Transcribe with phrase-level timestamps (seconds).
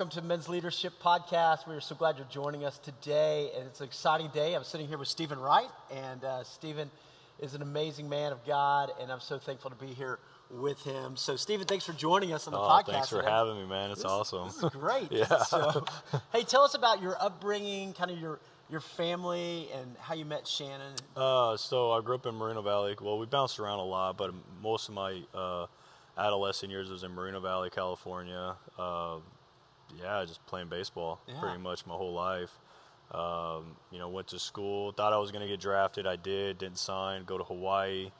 [0.00, 1.68] welcome to Men's Leadership Podcast.
[1.68, 4.54] We are so glad you're joining us today, and it's an exciting day.
[4.54, 6.90] I'm sitting here with Steven Wright, and uh, Steven
[7.38, 10.18] is an amazing man of God, and I'm so thankful to be here
[10.50, 11.18] with him.
[11.18, 12.92] So, Steven, thanks for joining us on the oh, podcast.
[12.92, 13.30] Thanks for today.
[13.30, 13.90] having me, man.
[13.90, 14.46] It's this, awesome.
[14.46, 15.08] This is great.
[15.12, 15.26] yeah.
[15.44, 15.84] So,
[16.32, 20.48] hey, tell us about your upbringing, kind of your your family, and how you met
[20.48, 20.94] Shannon.
[21.14, 22.96] Uh, so I grew up in Moreno Valley.
[22.98, 25.66] Well, we bounced around a lot, but most of my uh,
[26.16, 28.54] adolescent years was in Moreno Valley, California.
[28.78, 29.18] Uh,
[29.98, 31.40] yeah, just playing baseball Yeah.
[31.40, 32.50] pretty much my whole life.
[33.12, 36.06] Um, you know, went to school, thought I was going to get drafted.
[36.06, 38.12] I did, didn't sign, go to Hawaii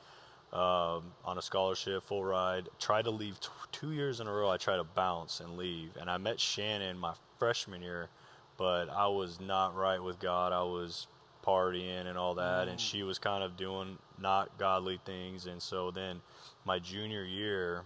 [0.52, 2.68] um, on a scholarship, full ride.
[2.80, 4.50] Tried to leave t- two years in a row.
[4.50, 5.96] I tried to bounce and leave.
[6.00, 8.08] And I met Shannon my freshman year,
[8.56, 10.52] but I was not right with God.
[10.52, 11.06] I was
[11.46, 15.46] partying and all that, and she was kind of doing not godly things.
[15.46, 16.20] And so then
[16.64, 17.84] my junior year,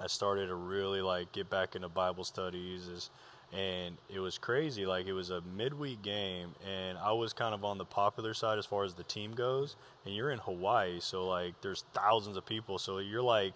[0.00, 3.10] I started to really like get back into Bible studies is
[3.52, 7.64] and it was crazy like it was a midweek game and I was kind of
[7.64, 9.74] on the popular side as far as the team goes
[10.06, 13.54] and you're in Hawaii so like there's thousands of people so you're like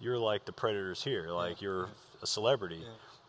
[0.00, 1.88] you're like the predators here like you're
[2.22, 2.82] a celebrity.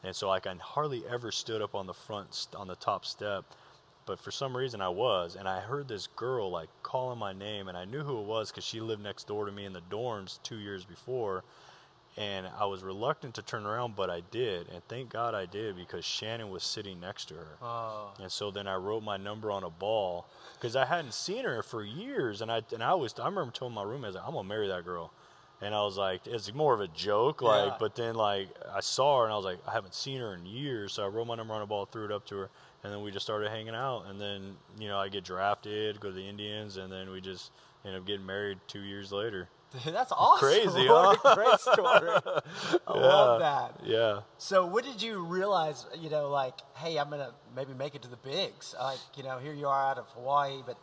[0.03, 3.43] And so like I hardly ever stood up on the front on the top step
[4.05, 7.67] but for some reason I was and I heard this girl like calling my name
[7.67, 9.81] and I knew who it was cuz she lived next door to me in the
[9.89, 11.43] dorms 2 years before
[12.17, 15.75] and I was reluctant to turn around, but I did, and thank God I did
[15.75, 17.57] because Shannon was sitting next to her.
[17.61, 18.11] Oh.
[18.21, 21.61] And so then I wrote my number on a ball because I hadn't seen her
[21.61, 24.47] for years, and I and I was I remember telling my roommates like, I'm gonna
[24.47, 25.11] marry that girl,
[25.61, 27.77] and I was like it's more of a joke, like, Yeah.
[27.79, 30.45] but then like I saw her and I was like I haven't seen her in
[30.45, 32.49] years, so I wrote my number on a ball, threw it up to her,
[32.83, 36.09] and then we just started hanging out, and then you know I get drafted, go
[36.09, 37.51] to the Indians, and then we just
[37.83, 39.49] end up getting married two years later.
[39.85, 40.47] That's awesome.
[40.47, 41.29] Crazy, What huh?
[41.31, 42.41] a great story.
[42.87, 43.79] I love that.
[43.85, 44.21] Yeah.
[44.37, 48.09] So, what did you realize, you know, like, hey, I'm gonna maybe make it to
[48.09, 48.75] the bigs?
[48.79, 50.77] Like, you know, here you are out of Hawaii, but,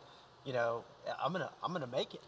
[0.45, 0.83] you know,
[1.23, 2.21] I'm gonna, I'm gonna make it.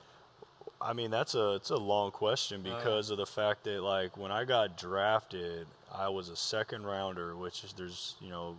[0.81, 2.75] I mean, that's a it's a long question Oh, yeah.
[2.77, 7.35] because of the fact that like when I got drafted, I was a second rounder,
[7.35, 8.57] which is there's you know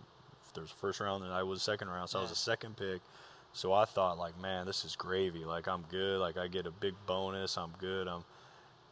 [0.55, 3.01] there's first round and I was second round, so I was a second pick.
[3.53, 5.43] So I thought like, man, this is gravy.
[5.45, 6.19] Like I'm good.
[6.19, 7.57] Like I get a big bonus.
[7.57, 8.07] I'm good.
[8.07, 8.23] I'm.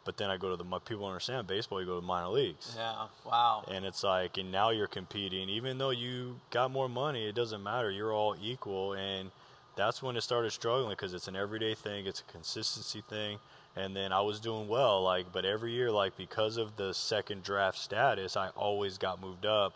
[0.06, 1.82] But then I go to the people don't understand baseball.
[1.82, 2.76] You go to minor leagues.
[2.78, 3.08] Yeah.
[3.26, 3.66] Wow.
[3.68, 5.50] And it's like, and now you're competing.
[5.50, 7.90] Even though you got more money, it doesn't matter.
[7.90, 8.94] You're all equal.
[8.94, 9.32] And
[9.76, 13.40] that's when it started struggling because it's an everyday thing, it's a consistency thing.
[13.76, 17.44] And then I was doing well, like, but every year, like, because of the second
[17.44, 19.74] draft status, I always got moved up,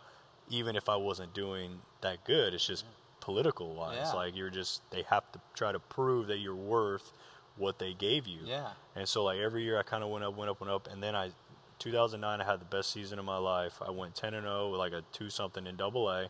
[0.50, 2.54] even if I wasn't doing that good.
[2.54, 2.86] It's just
[3.30, 3.98] political wise.
[4.02, 4.14] Yeah.
[4.14, 7.14] Like, you're just, they have to try to prove that you're worth
[7.58, 8.40] what they gave you.
[8.44, 8.70] Yeah.
[8.96, 11.04] And so like every year I kind of went up, went up, went up, and
[11.04, 11.30] then I,
[11.78, 13.80] 2009 I had the best season of my life.
[13.86, 16.30] I went 10 and 0 with like a two something in Double A.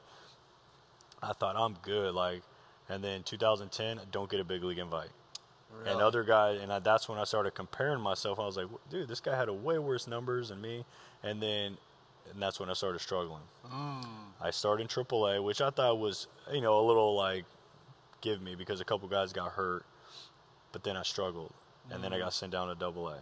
[1.24, 2.42] I thought I'm good, like,
[2.90, 5.10] and then 2010 don't get a big league invite.
[5.86, 8.40] And other guy, and I, that's when I started comparing myself.
[8.40, 10.84] I was like, dude, this guy had a way worse numbers than me.
[11.24, 11.78] And then,
[12.32, 13.42] and that's when I started struggling.
[13.72, 14.06] Mm.
[14.42, 17.46] I started in AAA, which I thought was, you know, a little like,
[18.22, 19.86] give me because a couple guys got hurt,
[20.72, 21.54] but then I struggled,
[21.90, 23.18] and then I got sent down to Double A,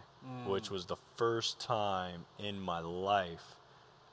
[0.48, 3.56] which was the first time in my life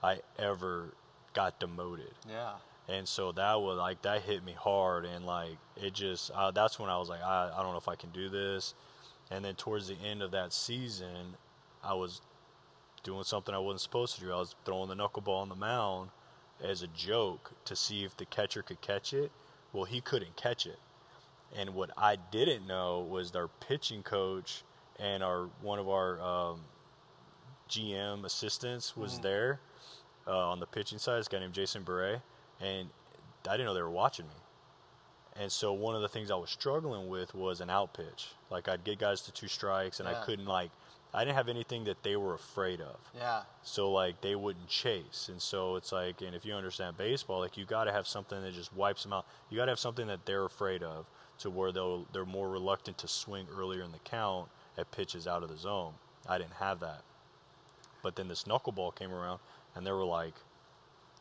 [0.03, 0.95] I ever
[1.33, 2.53] got demoted, Yeah.
[2.89, 6.79] and so that was like that hit me hard, and like it just uh, that's
[6.79, 8.75] when I was like, I, I don't know if I can do this,
[9.31, 11.35] and then towards the end of that season,
[11.83, 12.21] I was
[13.05, 14.33] doing something I wasn't supposed to do.
[14.33, 16.11] I was throwing the knuckleball on the mound
[16.63, 19.31] as a joke to see if the catcher could catch it.
[19.73, 20.79] Well, he couldn't catch it.
[21.57, 24.63] And what I didn't know was our pitching coach
[24.99, 26.61] and our one of our um,
[27.71, 29.61] GM assistants was there
[30.27, 31.19] uh, on the pitching side.
[31.21, 32.21] This guy named Jason Bere,
[32.61, 32.89] and
[33.49, 34.35] I didn't know they were watching me.
[35.37, 38.29] And so one of the things I was struggling with was an out pitch.
[38.51, 40.21] Like I'd get guys to two strikes, and Yeah.
[40.21, 40.71] I couldn't like.
[41.15, 42.97] I didn't have anything that they were afraid of.
[43.17, 43.43] Yeah.
[43.63, 47.57] So like they wouldn't chase, and so it's like, and if you understand baseball, like
[47.57, 49.25] you got to have something that just wipes them out.
[49.49, 51.07] You got to have something that they're afraid of,
[51.39, 55.43] to where they'll they're more reluctant to swing earlier in the count at pitches out
[55.45, 55.93] of the zone.
[56.29, 57.03] I didn't have that,
[58.03, 59.39] but then this knuckleball came around,
[59.77, 60.35] and they were like,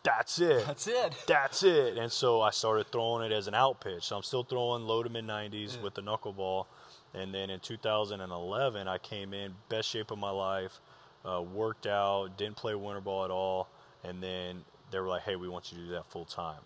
[0.04, 1.13] "That's it, That's it.
[1.28, 4.04] that's it." And so I started throwing it as an out pitch.
[4.06, 5.84] So I'm still throwing low to mid 90s Yeah.
[5.84, 6.66] with the knuckleball.
[7.13, 10.80] And then in 2011, I came in best shape of my life,
[11.25, 13.69] uh, worked out, didn't play winter ball at all,
[14.04, 16.62] and then they were like, "Hey, we want you to do that full time."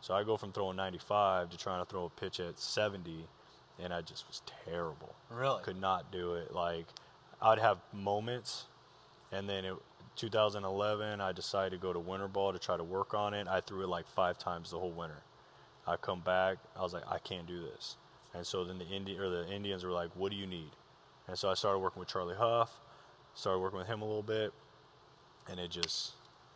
[0.00, 3.28] So I go from throwing 95 to trying to throw a pitch at 70,
[3.78, 5.14] and I just was terrible.
[5.30, 5.62] Really?
[5.62, 6.54] Could not do it.
[6.54, 6.86] Like
[7.40, 8.64] I'd have moments,
[9.30, 9.74] and then it,
[10.16, 13.46] 2011, I decided to go to winter ball to try to work on it.
[13.48, 15.22] I threw it like five times the whole winter.
[15.86, 17.96] I come back, I was like, I can't do this.
[18.34, 20.70] And so then the Indi- or the Indians were like, "What do you need?"
[21.28, 22.70] And so I started working with Charlie Hough,
[23.34, 24.52] started working with him a little bit,
[25.48, 26.12] and it just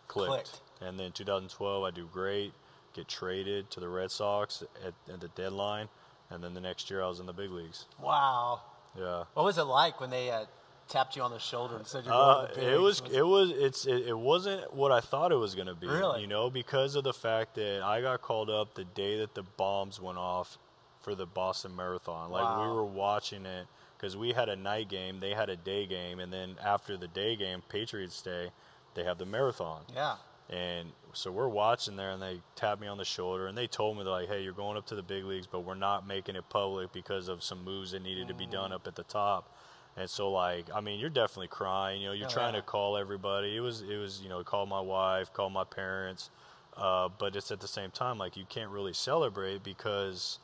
[0.09, 0.31] clicked.
[0.31, 0.61] Clicked.
[0.81, 2.53] And then 2012, I do great,
[2.95, 5.89] get traded to the Red Sox at, at the deadline,
[6.31, 7.85] and then the next year I was in the big leagues.
[8.03, 8.61] Wow.
[8.99, 9.25] Yeah.
[9.35, 10.47] What was it like when they uh,
[10.89, 13.03] tapped you on the shoulder and said you're Uh, going to the big it was
[13.13, 15.87] it was it's it, it wasn't what I thought it was gonna be.
[15.87, 16.23] Really?
[16.23, 19.43] You know, because of the fact that I got called up the day that the
[19.43, 20.59] bombs went off
[21.07, 22.33] for the Boston Marathon.
[22.33, 25.87] Like we were watching it because we had a night game, they had a day
[25.87, 28.49] game, and then after the day game, Patriots Day,
[28.95, 29.83] they have the marathon.
[29.95, 30.17] yeah.
[30.51, 33.97] And so we're watching there, and they tapped me on the shoulder, and they told
[33.97, 36.35] me they're like, "Hey, you're going up to the big leagues, but we're not making
[36.37, 38.75] it public because of some moves that needed to be done Mm.
[38.75, 39.49] up at the top."
[39.97, 42.01] And so, like, I mean, you're definitely crying.
[42.03, 42.61] You know, you're Oh, trying yeah.
[42.61, 43.57] to call everybody.
[43.57, 46.31] It was, it was, you know, call my wife, call my parents,
[46.77, 50.39] uh, but it's at the same time like you can't really celebrate because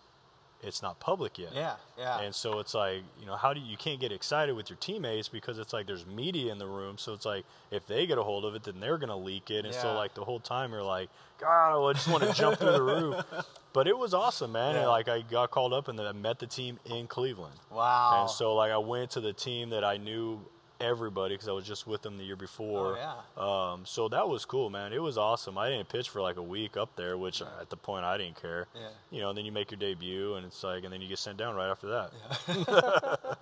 [0.63, 1.51] it's not public yet.
[1.55, 1.75] Yeah.
[1.99, 2.21] Yeah.
[2.21, 4.77] And so it's like, you know, how do you, you can't get excited with your
[4.79, 6.99] teammates because it's like there's media in the room.
[6.99, 9.65] So it's like if they get a hold of it, then they're gonna leak it.
[9.65, 12.73] And so like the whole time you're like, God, I just want to jump through
[12.73, 13.25] the roof.
[13.75, 14.77] But it was awesome, man.
[14.77, 17.55] And like I got called up and then I met the team in Cleveland.
[17.71, 18.21] wow.
[18.21, 20.41] And so like I went to the team that I knew
[20.83, 22.99] everybody because I was just with them the year before.
[23.37, 24.93] Oh, Um, so that was cool, man.
[24.93, 25.57] It was awesome.
[25.57, 28.41] I didn't pitch for like a week up there, which at the point I didn't
[28.41, 28.67] care.
[28.75, 28.89] Yeah.
[29.11, 31.19] You know, and then you make your debut, and it's like, and then you get
[31.19, 33.39] sent down right after that.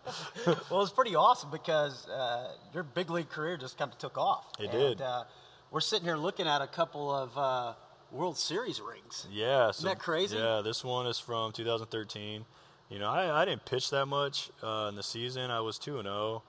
[0.71, 4.47] well, it's pretty awesome because uh, your big league career just kind of took off.
[4.59, 5.01] It and, did.
[5.01, 5.25] Uh,
[5.71, 7.75] we're sitting here looking at a couple of uh,
[8.11, 9.27] World Series rings.
[9.31, 10.37] Yeah, so, isn't that crazy?
[10.37, 12.45] Yeah, this one is from 2013.
[12.89, 15.51] You know, I, I didn't pitch that much uh, in the season.
[15.51, 16.43] I was two and zero.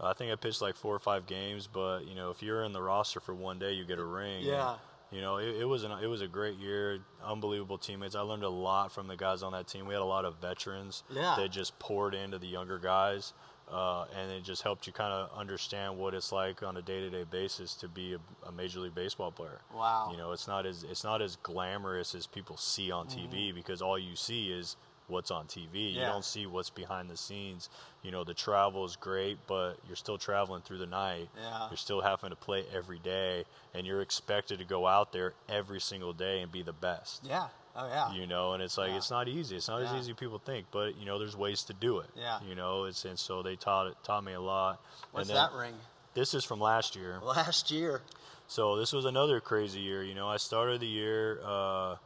[0.00, 2.72] I think I pitched like four or five games, but you know, if you're in
[2.72, 4.42] the roster for one day, you get a ring.
[4.44, 4.70] Yeah.
[4.72, 4.78] And,
[5.10, 6.98] you know, it, it was an, it was a great year.
[7.24, 8.14] Unbelievable teammates.
[8.14, 9.86] I learned a lot from the guys on that team.
[9.86, 11.34] We had a lot of veterans Yeah.
[11.38, 13.32] that just poured into the younger guys,
[13.72, 17.24] uh, and it just helped you kind of understand what it's like on a day-to-day
[17.30, 18.18] basis to be a,
[18.48, 19.60] a major league baseball player.
[19.74, 20.10] Wow.
[20.12, 23.80] You know, it's not as it's not as glamorous as people see on TV because
[23.82, 24.76] all you see is
[25.08, 25.92] what's on TV.
[25.92, 26.10] You Mm-hmm.
[26.12, 27.68] Don't see what's behind the scenes.
[28.02, 31.28] You know, the travel is great, but you're still traveling through the night.
[31.36, 31.68] Yeah.
[31.70, 33.44] You're still having to play every day,
[33.74, 37.22] and you're expected to go out there every single day and be the best.
[37.24, 37.48] Yeah.
[37.76, 38.12] Oh yeah.
[38.12, 38.96] You know, and it's like Yeah.
[38.96, 39.56] it's not easy.
[39.56, 39.92] It's not Yeah.
[39.94, 42.10] as easy as people think, but you know, there's ways to do it.
[42.16, 42.40] Yeah.
[42.48, 44.80] You know, it's and so they taught it taught me a lot.
[45.12, 45.74] What's then, that ring?
[46.14, 47.20] This is from last year.
[47.22, 48.02] Last year.
[48.48, 50.02] So this was another crazy year.
[50.02, 51.38] You know, I started the year.
[51.44, 51.96] Uh,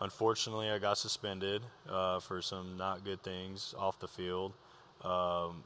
[0.00, 4.52] unfortunately, I got suspended uh, for some not good things off the field,
[5.02, 5.62] um,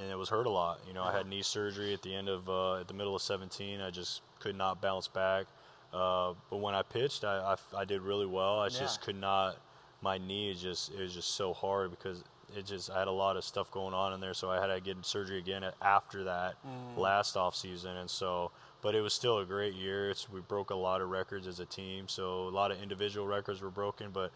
[0.00, 0.80] and it was hurt a lot.
[0.86, 3.22] You know, I had knee surgery at the end of uh, at the middle of
[3.22, 3.80] 17.
[3.80, 5.46] I just could not bounce back.
[5.92, 8.58] Uh, but when I pitched, I, I, I did really well.
[8.60, 9.56] I just could not.
[10.02, 12.24] My knee is just it was just so hard because
[12.56, 14.74] it just I had a lot of stuff going on in there, so I had
[14.74, 16.54] to get surgery again after that
[16.96, 18.50] last off season, and so.
[18.84, 20.10] But it was still a great year.
[20.10, 23.26] It's, we broke a lot of records as a team, so a lot of individual
[23.26, 24.30] records were broken, but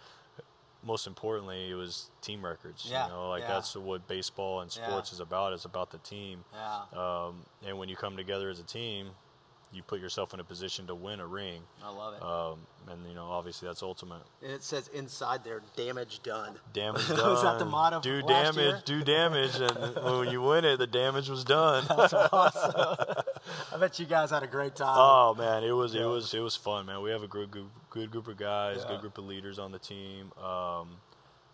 [0.82, 2.88] most importantly, it was team records.
[2.90, 3.48] Yeah, You know, like yeah.
[3.48, 5.16] that's what baseball and sports Yeah.
[5.16, 5.52] is about.
[5.52, 6.44] It's about the team.
[6.54, 6.80] Yeah.
[6.98, 9.10] Um, and when you come together as a team,
[9.72, 11.60] you put yourself in a position to win a ring.
[11.84, 12.22] I love it.
[12.22, 12.58] Um,
[12.90, 14.22] and you know, obviously, that's ultimate.
[14.42, 16.54] and it says inside there, damage done.
[16.72, 17.44] Damage Was done.
[17.44, 18.56] that the motto Do damage.
[18.56, 18.82] year?
[18.84, 19.56] Do damage.
[19.60, 21.84] And when you win it, the damage was done.
[21.88, 22.72] That's awesome.
[23.74, 24.96] I bet you guys had a great time.
[24.96, 26.02] Oh man, it was Yeah.
[26.02, 27.02] it was it was fun, man.
[27.02, 28.88] We have a good group, good group of guys, Yeah.
[28.92, 30.32] good group of leaders on the team.
[30.42, 30.88] Um,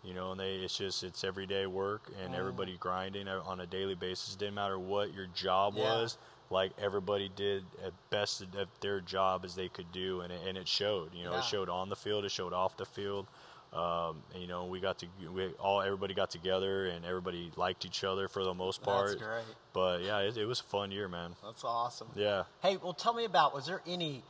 [0.05, 2.39] you know, and they it's just it's everyday work and Mm.
[2.39, 4.37] everybody grinding on a daily basis.
[4.37, 5.83] Didn't matter what your job Yeah.
[5.97, 6.17] was.
[6.51, 10.57] Like everybody did at best at their job as they could do, and it, and
[10.59, 11.15] it showed.
[11.15, 11.39] You know, Yeah.
[11.39, 13.27] it showed on the field, it showed off the field.
[13.73, 17.85] Um, and, you know, we got to we all everybody got together, and everybody liked
[17.85, 19.09] each other for the most part.
[19.09, 19.43] That's great.
[19.73, 21.35] But yeah, it, it was a fun year, man.
[21.43, 22.09] That's awesome.
[22.15, 22.45] Yeah.
[22.63, 24.23] Hey, well, tell me about was there any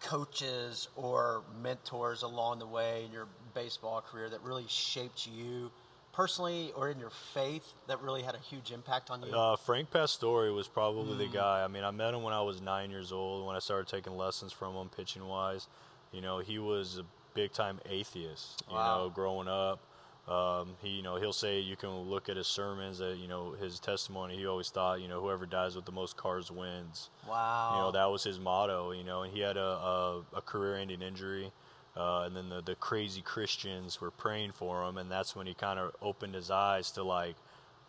[0.00, 5.70] coaches or mentors along the way in your baseball career that really shaped you
[6.16, 9.32] personally or in your faith that really had a huge impact on you?
[9.36, 11.62] Uh, Frank Pastore was probably the guy.
[11.62, 13.46] I mean, I met him when I was nine years old.
[13.46, 15.68] When I started taking lessons from him, pitching wise,
[16.12, 17.04] you know, he was a
[17.34, 18.64] big time atheist.
[18.68, 19.04] You Wow.
[19.04, 19.80] know, growing up,
[20.26, 23.52] um, he, you know, he'll say you can look at his sermons that you know
[23.52, 24.36] his testimony.
[24.36, 27.10] He always thought, you know, whoever dies with the most cars wins.
[27.28, 27.72] wow.
[27.72, 28.90] You know, that was his motto.
[28.92, 31.52] You know, and he had a a, a career-ending injury.
[31.96, 35.54] Uh, and then the, the crazy Christians were praying for him, and that's when he
[35.54, 37.36] kind of opened his eyes to like,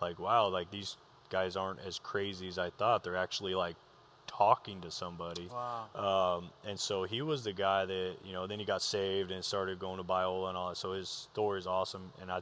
[0.01, 0.95] like wow, like these
[1.29, 3.03] guys aren't as crazy as I thought.
[3.03, 3.75] They're actually like
[4.25, 5.49] talking to somebody.
[5.51, 6.37] Wow.
[6.37, 8.47] Um, and so he was the guy that you know.
[8.47, 10.77] Then he got saved and started going to Biola and all that.
[10.77, 12.41] So his story is awesome, and I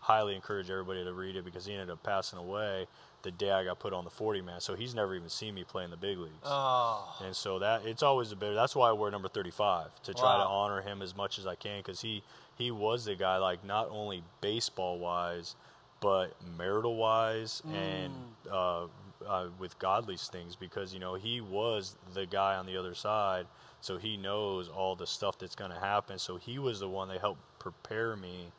[0.00, 2.86] highly encourage everybody to read it because he ended up passing away
[3.22, 4.60] the day I got put on the 40 man.
[4.60, 6.34] So he's never even seen me play in the big leagues.
[6.44, 7.16] Oh.
[7.24, 8.54] And so that it's always a bit.
[8.54, 11.54] That's why I wear number 35 to try to honor him as much as I
[11.54, 12.22] can because he
[12.56, 15.56] he was the guy like not only baseball wise,
[16.00, 18.12] but marital wise and
[18.50, 18.86] uh,
[19.26, 23.46] uh, with godly things because you know he was the guy on the other side,
[23.80, 26.18] so he knows all the stuff that's going to happen.
[26.18, 28.52] So he was the one that helped prepare me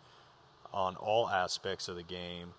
[0.74, 2.54] on all aspects of the game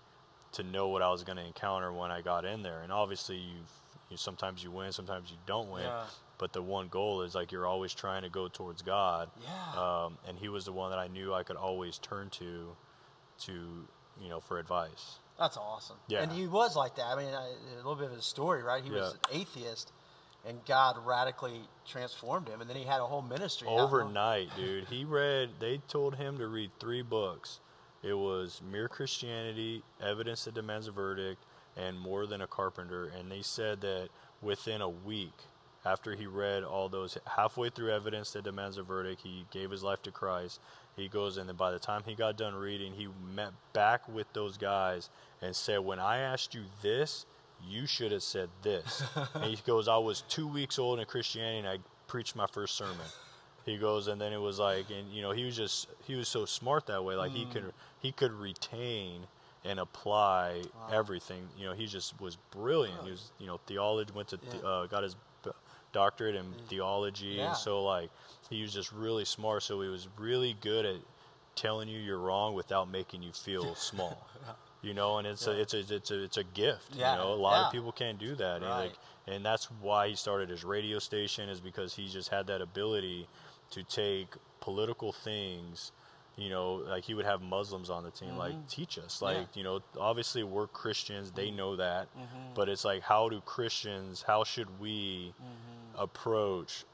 [0.52, 2.83] to know what I was going to encounter when I got in there.
[2.83, 3.59] And obviously, you
[4.11, 5.85] you sometimes you win, sometimes you don't win.
[5.85, 6.02] Yeah.
[6.38, 9.30] But the one goal is like you're always trying to go towards God.
[9.42, 9.80] Yeah.
[9.80, 12.75] Um, and he was the one that I knew I could always turn to,
[13.42, 15.19] to you know, for advice.
[15.38, 15.97] That's awesome.
[16.09, 16.23] Yeah.
[16.23, 17.04] And he was like that.
[17.07, 18.83] I mean, I, a little bit of his story, right?
[18.83, 19.92] He was an atheist,
[20.47, 23.69] and God radically transformed him, and then he had a whole ministry.
[23.69, 24.85] out in the- Overnight, dude.
[24.88, 25.50] He read.
[25.61, 27.61] They told him to read three books.
[28.02, 31.42] It was Mere Christianity, Evidence That Demands a Verdict,
[31.76, 33.12] and More Than a Carpenter.
[33.19, 34.09] And they said that
[34.40, 35.35] within a week,
[35.85, 39.83] after he read all those, halfway through Evidence That Demands a Verdict, he gave his
[39.83, 40.61] life to Christ.
[40.97, 44.30] He goes, and then by the time he got done reading, he met back with
[44.33, 45.09] those guys
[45.40, 47.25] and said, "When I asked you this,
[47.66, 49.02] you should have said this."
[49.35, 52.76] and he goes, "I was two weeks old in Christianity, and I preached my first
[52.76, 53.07] sermon."
[53.70, 56.28] He goes, and then it was like, and you know, he was just he was
[56.28, 57.14] so smart that way.
[57.14, 59.22] Like he could he could retain
[59.64, 60.62] and apply
[60.92, 61.48] everything.
[61.58, 63.02] You know, he just was brilliant.
[63.04, 65.16] He was you know theology went to the, uh, got his
[65.92, 67.48] doctorate in theology, Yeah.
[67.48, 68.10] and so like
[68.48, 69.62] he was just really smart.
[69.62, 70.96] So he was really good at
[71.56, 74.26] telling you you're wrong without making you feel small.
[74.82, 76.94] You know, and it's a it's a it's a it's a gift.
[76.96, 77.66] Yeah, You know, a lot yeah.
[77.66, 78.56] of people can't do that.
[78.56, 78.80] And, Right.
[78.84, 78.92] like,
[79.26, 83.28] and that's why he started his radio station is because he just had that ability
[83.70, 84.28] to take
[84.60, 85.92] political things
[86.36, 89.42] you know like he would have muslims on the team like teach us like Mm-hmm.
[89.42, 89.58] Yeah.
[89.58, 92.54] you know obviously we're christians they know that Mm-hmm.
[92.54, 96.02] but it's like how do christians how should we Mm-hmm.
[96.02, 96.84] approach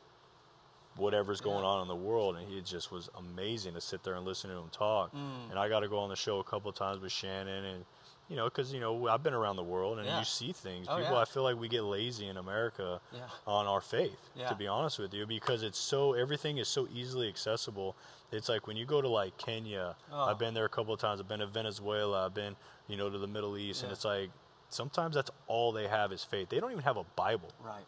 [0.96, 4.24] whatever's going on in the world and he just was amazing to sit there and
[4.24, 5.50] listen to him talk Mm.
[5.50, 7.84] and i got to go on the show a couple of times with shannon and
[8.28, 10.18] you know because you know i've been around the world and Yeah.
[10.18, 11.20] you see things Oh, people yeah.
[11.20, 13.20] i feel like we get lazy in america Yeah.
[13.46, 14.18] on our faith
[14.48, 17.94] to be honest with you because it's so everything is so easily accessible
[18.32, 20.24] it's like when you go to like kenya Oh.
[20.24, 22.56] i've been there a couple of times i've been to venezuela i've been
[22.88, 24.30] you know to the middle east and it's like
[24.70, 27.84] sometimes that's all they have is faith they don't even have a bible Right.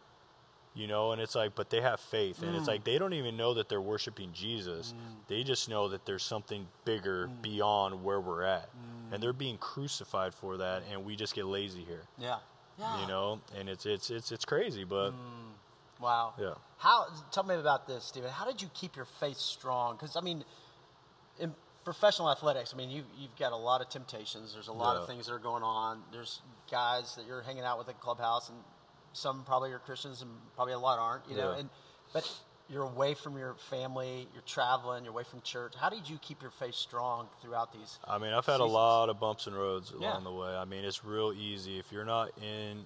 [0.75, 2.73] You know and it's like but they have faith and it's Mm.
[2.73, 4.93] like they don't even know that they're worshiping jesus
[5.27, 7.41] they just know that there's something bigger Mm.
[7.41, 8.69] beyond where we're at
[9.11, 12.37] and they're being crucified for that and we just get lazy here Yeah.
[12.77, 13.01] Yeah.
[13.01, 15.13] you know and it's it's it's it's crazy but
[15.99, 16.33] Wow.
[16.39, 17.07] yeah How?
[17.31, 18.29] Tell me about this, Steven.
[18.29, 19.95] How did you keep your faith strong?
[19.97, 20.45] Because I mean,
[21.39, 24.53] in professional athletics, I mean, you you've got a lot of temptations.
[24.53, 26.01] There's a lot of things that are going on.
[26.13, 28.57] There's guys that you're hanging out with at the clubhouse, and
[29.13, 31.29] some probably are Christians, and probably a lot aren't.
[31.29, 31.59] You know, Yeah.
[31.59, 31.69] and
[32.13, 32.29] but
[32.69, 34.27] you're away from your family.
[34.33, 35.03] You're traveling.
[35.03, 35.73] You're away from church.
[35.75, 37.97] How did you keep your faith strong throughout these?
[38.05, 40.11] I mean, I've had a lot of bumps and roads Yeah.
[40.11, 40.55] along the way.
[40.55, 42.85] I mean, it's real easy if you're not in,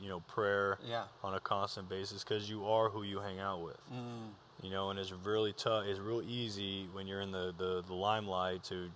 [0.00, 1.04] you know, prayer Yeah.
[1.22, 3.78] on a constant basis because you are who you hang out with.
[3.92, 4.30] Mm.
[4.62, 5.84] You know, and it's really tough.
[5.86, 8.90] It's real easy when you're in the, the, the limelight to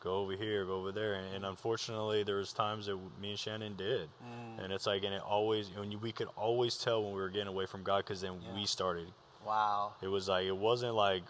[0.00, 3.38] go over here, go over there, and, and unfortunately, there was times that me and
[3.38, 4.64] Shannon did, Mm.
[4.64, 7.28] and it's like, and it always, and you, we could always tell when we were
[7.28, 8.54] getting away from God because then Yeah.
[8.54, 9.08] we started
[9.46, 9.92] Wow.
[10.02, 11.22] it was like it wasn't like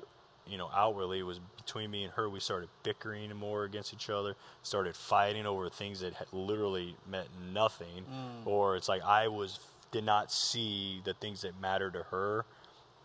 [0.46, 1.18] you know outwardly.
[1.18, 2.28] It was between me and her.
[2.30, 4.34] We started bickering more against each other.
[4.62, 8.06] Started fighting over things that literally meant nothing.
[8.46, 9.60] Or it's like I was
[9.92, 12.44] did not see the things that mattered to her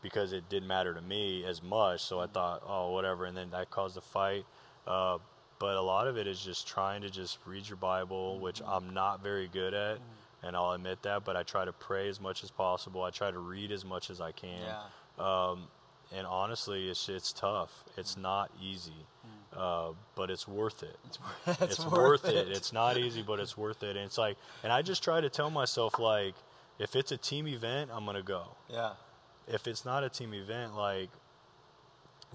[0.01, 2.01] because it didn't matter to me as much.
[2.01, 4.46] So I thought, oh, whatever, and then that caused a fight.
[4.88, 5.17] Uh,
[5.60, 8.93] but a lot of it is just trying to just read your Bible, which I'm
[8.93, 10.00] not very good at,
[10.41, 11.24] and I'll admit that.
[11.24, 13.03] But I try to pray as much as possible.
[13.03, 14.60] I try to read as much as I can.
[14.65, 14.81] Yeah.
[15.19, 15.67] Um,
[16.15, 17.72] and honestly, it's it's tough.
[17.98, 19.05] It's not easy,
[19.55, 20.98] uh, but it's worth it.
[21.07, 21.17] It's,
[21.62, 22.50] it's, It's, worth it.
[22.50, 23.95] It's not easy, but it's worth it.
[23.95, 26.36] And it's like, and I just try to tell myself like,
[26.79, 28.43] if it's a team event, I'm gonna go.
[28.69, 28.91] yeah.
[29.45, 31.10] If it's not a team event, like,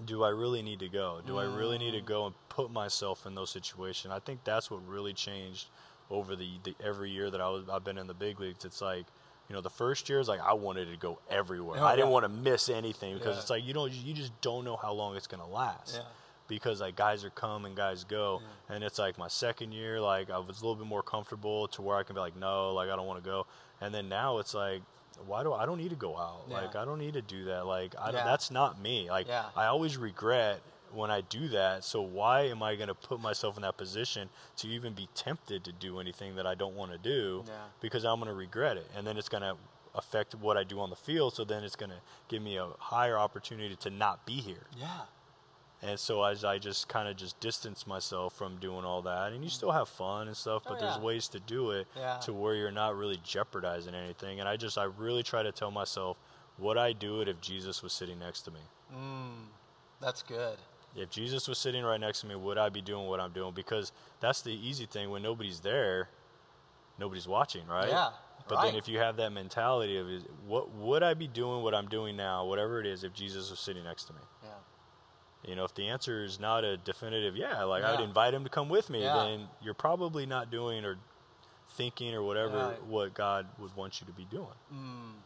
[0.05, 1.19] do I really need to go?
[1.25, 2.05] Do I really need to mm.
[2.05, 4.13] go and put myself in those situations?
[4.13, 5.67] I think that's what really changed
[6.09, 8.65] over the, the every year that I was I've been in the big leagues.
[8.65, 9.05] It's like,
[9.47, 11.79] you know, the first year is like I wanted to go everywhere.
[11.81, 12.13] Oh, I didn't yeah.
[12.13, 13.41] want to miss anything because Yeah.
[13.41, 15.95] it's like you know you just don't know how long it's gonna last.
[15.95, 16.03] Yeah.
[16.47, 20.31] because like guys are come and guys go, and it's like my second year, like
[20.31, 22.89] I was a little bit more comfortable to where I can be like, no, like
[22.89, 23.45] I don't want to go,
[23.81, 24.81] and then now it's like.
[25.25, 26.45] Why do I don't need to go out?
[26.47, 26.61] Yeah.
[26.61, 27.65] Like I don't need to do that.
[27.65, 28.25] Like I don't, Yeah.
[28.25, 29.09] that's not me.
[29.09, 29.45] Like Yeah.
[29.55, 30.61] I always regret
[30.91, 31.83] when I do that.
[31.83, 35.63] So why am I going to put myself in that position to even be tempted
[35.65, 37.43] to do anything that I don't want to do?
[37.47, 37.53] Yeah.
[37.81, 39.55] Because I'm going to regret it, and then it's going to
[39.95, 41.35] affect what I do on the field.
[41.35, 44.65] So then it's going to give me a higher opportunity to not be here.
[44.77, 45.01] Yeah.
[45.81, 49.43] And so as I just kind of just distance myself from doing all that, and
[49.43, 49.53] you mm.
[49.53, 52.17] still have fun and stuff, Oh, but there's ways to do it Yeah.
[52.17, 54.39] to where you're not really jeopardizing anything.
[54.41, 56.17] And I just I really try to tell myself,
[56.57, 58.59] would I do it if Jesus was sitting next to me?
[58.93, 59.45] Mm.
[60.01, 60.57] That's good.
[60.95, 63.53] if Jesus was sitting right next to me, would I be doing what I'm doing?
[63.53, 65.09] Because that's the easy thing.
[65.11, 66.09] When nobody's there,
[66.97, 67.87] nobody's watching, right?
[67.89, 68.09] Yeah,
[68.49, 68.65] But right.
[68.65, 70.07] then if you have that mentality of,
[70.47, 73.59] what would I be doing what I'm doing now, whatever it is, if Jesus was
[73.59, 74.19] sitting next to me?
[74.43, 74.49] Yeah.
[75.45, 77.93] You know, if the answer is not a definitive, yeah, like Yeah.
[77.93, 79.15] I'd invite him to come with me, Yeah.
[79.15, 80.97] then you're probably not doing or
[81.69, 82.83] thinking or whatever Right.
[82.83, 85.23] what God would want you to be doing.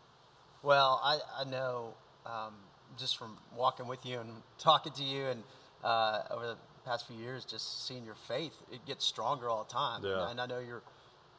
[0.61, 2.53] Well, I, I know um,
[2.97, 5.43] just from walking with you and talking to you and
[5.83, 9.73] uh, over the past few years, just seeing your faith, it gets stronger all the
[9.73, 10.03] time.
[10.05, 10.29] Yeah.
[10.29, 10.81] And I know you're,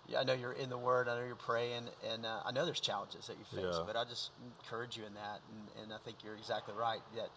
[0.09, 1.09] yeah, I know you're in the Word.
[1.09, 3.75] I know you're praying, and uh, I know there's challenges that you face.
[3.79, 3.85] Yeah.
[3.87, 7.01] But I just encourage you in that, and, and I think you're exactly right.
[7.17, 7.31] That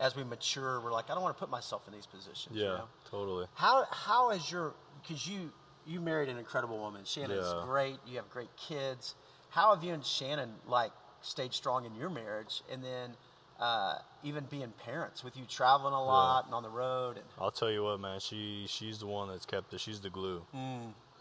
[0.00, 2.56] as we mature, we're like, I don't want to put myself in these positions.
[2.56, 2.88] you Yeah, know?
[3.10, 3.46] totally.
[3.54, 5.52] How how is your because you
[5.86, 7.04] you married an incredible woman.
[7.04, 7.62] Shannon's Yeah.
[7.64, 7.98] great.
[8.06, 9.14] You have great kids.
[9.50, 13.16] How have you and Shannon like stayed strong in your marriage, and then
[13.60, 17.16] uh, even being parents with you traveling a lot and on the road?
[17.16, 18.20] And, I'll tell you what, man.
[18.20, 19.80] She she's the one that's kept it.
[19.80, 20.44] She's the glue.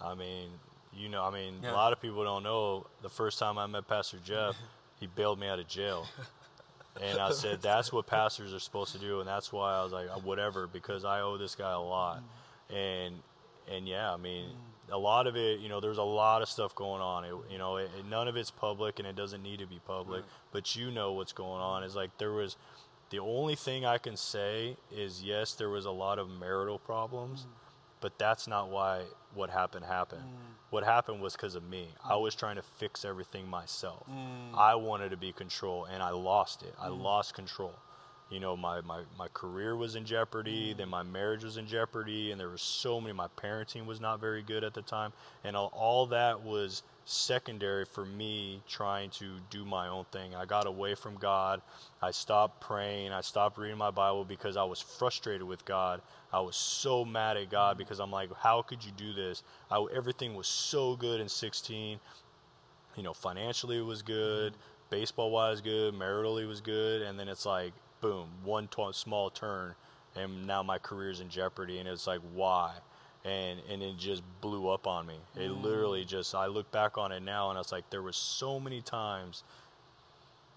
[0.03, 0.49] I mean,
[0.93, 1.71] you know, I mean, Yeah.
[1.71, 2.87] a lot of people don't know.
[3.01, 4.55] The first time I met Pastor Jeff,
[4.99, 6.07] he bailed me out of jail,
[6.99, 9.93] and I said that's what pastors are supposed to do, and that's why I was
[9.93, 12.21] like, "Uh, whatever, because I owe this guy a lot,
[12.69, 13.15] and
[13.71, 14.47] and yeah, I mean.
[14.93, 17.23] A lot of it, you know, there's a lot of stuff going on.
[17.23, 20.25] It, you know, it, none of it's public, and it doesn't need to be public.
[20.51, 21.85] But you know what's going on.
[21.85, 22.57] Is like there was,
[23.09, 27.45] the only thing I can say is yes, there was a lot of marital problems,
[28.01, 30.23] but that's not why what happened happened.
[30.23, 30.55] Mm.
[30.71, 31.87] What happened was because of me.
[32.03, 32.21] I mm.
[32.21, 34.05] was trying to fix everything myself.
[34.09, 34.57] Mm.
[34.57, 36.73] I wanted to be control, and I lost it.
[36.79, 37.73] I lost control.
[38.29, 42.31] You know, my, my, my career was in jeopardy, then my marriage was in jeopardy,
[42.31, 43.13] and there was so many.
[43.13, 45.11] My parenting was not very good at the time,
[45.43, 50.35] and all, all that was secondary for me trying to do my own thing.
[50.35, 51.61] I got away from God.
[52.01, 53.11] I stopped praying.
[53.11, 56.01] I stopped reading my Bible because I was frustrated with God.
[56.31, 59.43] I was so mad at God because I'm like, how could you do this?
[59.69, 61.99] I, everything was so good in 16.
[62.95, 64.53] You know, financially it was good,
[64.89, 69.75] baseball wise good, maritally was good, and then it's like, boom, one tw- small turn,
[70.15, 71.79] and now my career's in jeopardy.
[71.79, 72.73] And it's like, why?
[73.23, 75.17] And and it just blew up on me.
[75.35, 75.61] It mm.
[75.61, 76.33] literally just.
[76.33, 79.43] I look back on it now, and I was like there was so many times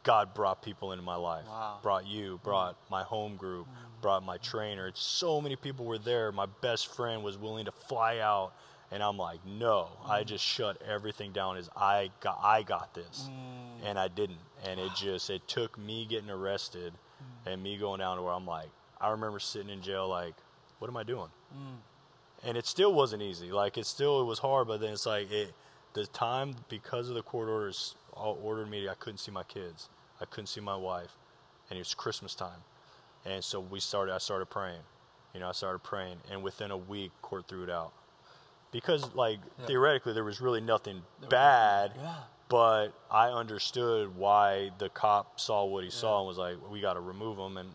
[0.03, 1.45] God brought people into my life.
[1.47, 1.79] Wow.
[1.83, 2.91] Brought you, brought mm.
[2.91, 4.03] my home group, mm.
[4.03, 4.91] brought my trainer.
[4.95, 6.33] So many people were there.
[6.33, 8.53] My best friend was willing to fly out
[8.95, 13.29] and I'm like, "No, I just shut everything down as I got I got this."
[13.83, 14.39] And I didn't.
[14.65, 16.93] And it just it took me getting arrested
[17.45, 18.69] and me going down to where I'm like,
[19.01, 20.35] I remember sitting in jail like,
[20.79, 21.29] "What am I doing?"
[22.45, 23.51] And it still wasn't easy.
[23.51, 25.53] Like it still it was hard, but then it's like it
[25.95, 28.89] the time because of the court orders all ordered me.
[28.89, 29.89] I couldn't see my kids.
[30.21, 31.17] I couldn't see my wife,
[31.71, 32.63] and it was Christmas time,
[33.25, 34.15] and so we started.
[34.15, 34.81] I started praying.
[35.33, 37.93] You know, I started praying, and within a week, court threw it out
[38.71, 41.93] because, like, theoretically, there was really nothing bad.
[41.97, 42.15] Yeah.
[42.49, 46.95] But I understood why the cop saw what he saw and was like, "We got
[46.95, 47.71] to remove him." And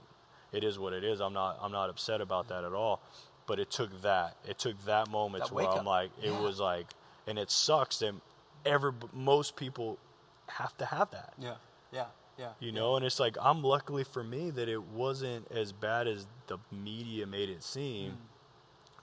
[0.52, 1.20] it is what it is.
[1.22, 1.58] I'm not.
[1.62, 3.02] I'm not upset about that at all.
[3.50, 4.38] But it took that.
[4.48, 5.86] It took that moment That to where I'm up.
[5.86, 6.40] like, it Yeah.
[6.40, 6.86] was like,
[7.28, 8.14] and it sucks that
[8.64, 9.98] every most people
[10.48, 11.34] have to have that.
[11.38, 11.56] Yeah.
[11.92, 12.06] Yeah.
[12.38, 12.52] Yeah.
[12.60, 16.26] You know, and it's like I'm luckily for me that it wasn't as bad as
[16.48, 18.16] the media made it seem, mm.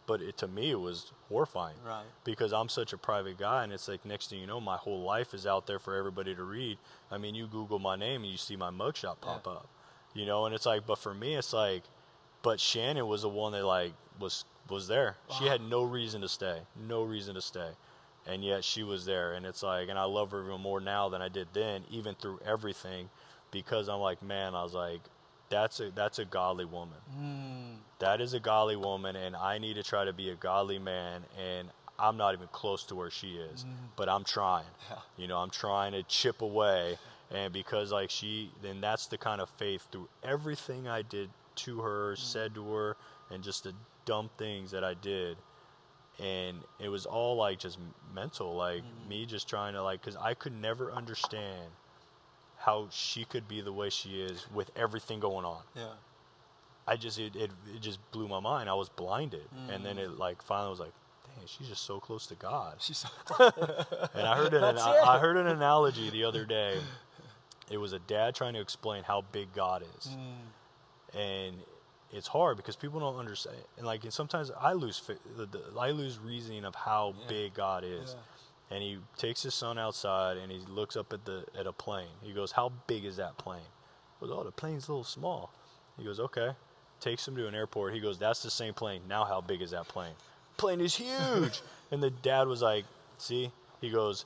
[0.06, 1.76] but it, to me it was horrifying.
[1.85, 2.06] Right.
[2.24, 5.02] Because I'm such a private guy, and it's like next thing you know, my whole
[5.02, 6.78] life is out there for everybody to read.
[7.11, 9.52] I mean, you Google my name and you see my mugshot pop Yeah.
[9.52, 9.68] up.
[10.14, 11.82] You know, and it's like, but for me, it's like,
[12.46, 15.16] but Shannon was the one that like was was there.
[15.37, 17.70] She had no reason to stay, no reason to stay,
[18.24, 19.32] and yet she was there.
[19.32, 22.14] And it's like, and I love her even more now than I did then, even
[22.14, 23.11] through everything,
[23.50, 25.00] because I'm like, man, I was like,
[25.48, 26.98] that's a that's a godly woman.
[27.20, 27.78] Mm.
[27.98, 31.24] That is a godly woman, and I need to try to be a godly man.
[31.37, 33.87] And I'm not even close to where she is, mm-hmm.
[33.96, 34.70] but I'm trying.
[34.88, 34.98] Yeah.
[35.16, 36.96] You know, I'm trying to chip away,
[37.32, 41.81] and because like she, then that's the kind of faith through everything I did to
[41.81, 42.97] her, said to her,
[43.31, 43.73] and just the
[44.05, 45.37] dumb things that I did.
[46.19, 47.79] And it was all like just
[48.14, 51.66] mental, like me just trying to like, because I could never understand
[52.59, 55.61] how she could be the way she is with everything going on.
[55.75, 55.88] Yeah.
[56.88, 58.71] I just it, it, it just blew my mind.
[58.71, 60.92] I was blinded, and then it like finally was like,
[61.27, 62.77] dang, she's just so close to God.
[62.79, 63.05] She's
[63.40, 64.81] And I heard an it.
[64.81, 66.79] I heard an analogy the other day.
[67.69, 70.37] It was a dad trying to explain how big God is, Mm.
[71.16, 71.57] And
[72.12, 73.57] it's hard because people don't understand.
[73.79, 75.02] And like, and sometimes I lose
[75.37, 77.29] the, the, I lose reasoning of how Yeah.
[77.29, 78.14] big God is.
[78.70, 82.09] And he takes his son outside and he looks up at the at a plane.
[82.22, 83.61] He goes, "How big is that plane?"
[84.20, 85.50] He goes, "Oh, the plane's a little small."
[85.96, 86.52] He goes, "Okay."
[86.98, 87.94] Takes him to an airport.
[87.94, 89.02] He goes, "That's the same plane.
[89.09, 90.14] Now, how big is that plane?"
[90.57, 91.62] Plane is huge.
[91.92, 92.85] and the dad was like,
[93.18, 94.24] "See?" He goes,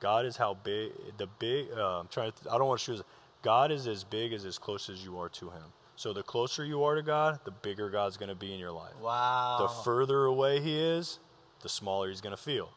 [0.00, 1.66] God is how big the big.
[1.76, 2.52] Uh, I'm trying to.
[2.52, 3.02] I don't want to choose.
[3.42, 5.64] God is as big as as close as you are to Him.
[5.98, 8.70] So the closer you are to God, the bigger God's going to be in your
[8.70, 8.94] life.
[9.02, 9.56] Wow.
[9.58, 11.18] The further away He is,
[11.60, 12.70] the smaller He's going to feel.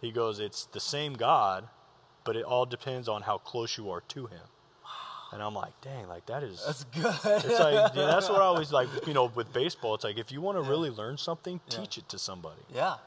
[0.00, 1.68] He goes, it's the same God,
[2.22, 4.46] but it all depends on how close you are to Him.
[5.32, 6.62] And I'm like, dang, like that is.
[6.64, 7.12] That's good.
[7.44, 8.88] it's like yeah, that's what I always like.
[9.04, 11.78] You know, with baseball, it's like if you want to really learn something, Yeah.
[11.80, 12.98] teach it to somebody yeah.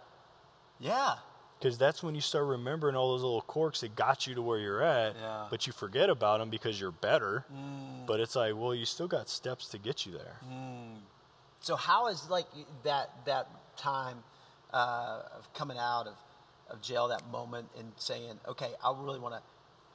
[0.77, 1.15] Yeah.
[1.63, 4.59] Because that's when you start remembering all those little quirks that got you to where
[4.59, 5.45] you're at Yeah.
[5.49, 8.05] but you forget about them because you're better Mm.
[8.05, 10.39] but it's like well you still got steps to get you there
[11.61, 12.47] So how is like
[12.83, 13.47] that that
[13.77, 14.17] time
[14.73, 16.15] uh, of coming out of,
[16.69, 19.41] of jail, that moment, and saying, okay, I really want to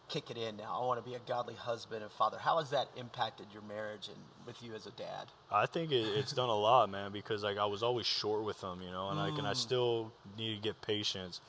[0.08, 0.80] kick it in now.
[0.80, 2.38] I want to be a godly husband and father.
[2.38, 4.16] How has that impacted your marriage and
[4.46, 5.26] with you as a dad?
[5.50, 8.60] i think it, it's done a lot man because like i was always short with
[8.60, 9.56] them you know and like and i mm.
[9.56, 11.40] still need to get patience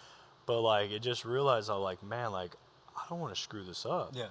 [0.45, 2.52] but like it just realized i like man like
[2.95, 4.28] i don't want to screw this up Yeah.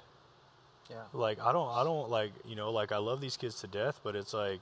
[0.91, 1.03] Yeah.
[1.13, 4.01] like i don't i don't like you know like i love these kids to death
[4.03, 4.61] but it's like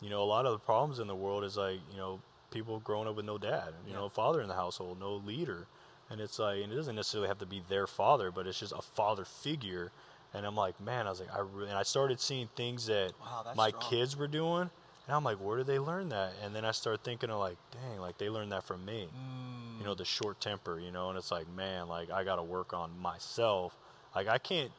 [0.00, 2.80] you know a lot of the problems in the world is like you know people
[2.80, 3.98] growing up with no dad you Yeah.
[4.00, 5.66] know father in the household no leader
[6.10, 8.72] and it's like and it doesn't necessarily have to be their father but it's just
[8.72, 9.90] a father figure
[10.34, 13.12] and i'm like man i was like i really and i started seeing things that
[13.20, 13.82] Wow, my strong.
[13.90, 14.62] kids were doing
[15.06, 17.56] and i'm like where did they learn that and then i started thinking of like
[17.72, 19.78] dang like they learned that from me Mm.
[19.80, 22.72] you know the short temper you know and it's like man like i gotta work
[22.72, 23.76] on myself
[24.14, 24.70] like i can't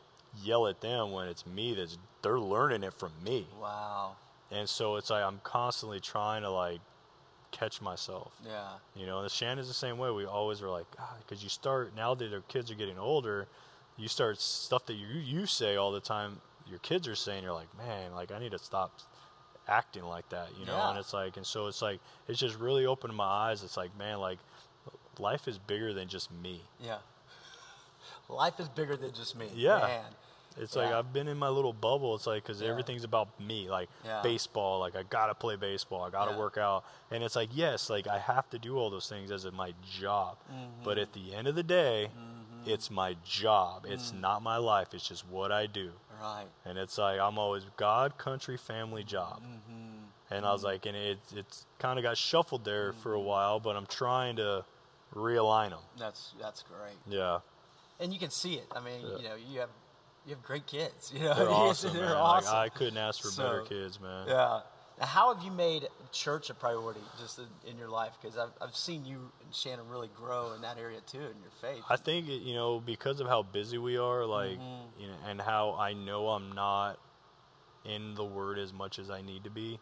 [0.43, 4.15] yell at them when it's me that's they're learning it from me Wow.
[4.51, 6.79] and so it's like i'm constantly trying to like
[7.51, 8.67] catch myself Yeah.
[8.95, 11.95] you know and shannon's the same way we always were like ah, because you start
[11.95, 13.47] now that their kids are getting older
[13.97, 17.53] you start stuff that you you say all the time your kids are saying you're
[17.53, 18.99] like man like i need to stop
[19.67, 20.89] acting like that you know Yeah.
[20.91, 23.97] and it's like and so it's like it's just really opened my eyes it's like
[23.97, 24.39] man like
[25.19, 26.97] life is bigger than just me Yeah.
[28.29, 29.47] Life is bigger than just me.
[29.55, 29.79] Yeah.
[29.79, 30.03] Man.
[30.59, 32.15] It's like I've been in my little bubble.
[32.15, 32.69] It's like because Yeah.
[32.69, 34.21] everything's about me, like Yeah.
[34.21, 34.79] baseball.
[34.79, 36.03] Like I gotta play baseball.
[36.03, 36.37] I gotta Yeah.
[36.37, 39.45] work out, and it's like yes, like I have to do all those things as
[39.51, 40.37] my job.
[40.51, 40.83] Mm-hmm.
[40.83, 42.11] But at the end of the day,
[42.65, 43.85] it's my job.
[43.85, 44.19] It's Mm.
[44.21, 44.93] not my life.
[44.93, 45.93] It's just what I do.
[46.19, 46.47] Right.
[46.65, 49.41] And it's like I'm always God, country, family, job.
[49.43, 49.83] Mm-hmm.
[50.29, 53.19] And I was like, and it it's kind of got shuffled there for Mm-hmm.
[53.19, 54.65] a while, but I'm trying to
[55.15, 55.79] realign them.
[55.97, 56.97] That's that's great.
[57.07, 57.39] Yeah,
[57.99, 58.67] And you can see it.
[58.75, 59.17] I mean, Yeah.
[59.17, 59.69] you know, you have
[60.27, 61.11] you have great kids.
[61.15, 62.53] You know, they're awesome, They're awesome.
[62.53, 64.27] Like, I couldn't ask for better kids, man.
[64.27, 64.59] Yeah.
[64.99, 68.13] Now, how have you made church a priority just in, in your life?
[68.19, 71.51] Because I've, I've seen you and Shannon really grow in that area too, in your
[71.61, 71.83] faith.
[71.89, 75.01] I think you know because of how busy we are, like, Mm-hmm.
[75.01, 76.97] you know, and how I know I'm not
[77.85, 79.79] in the Word as much as I need to be.